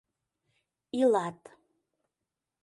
[0.99, 1.41] Илат.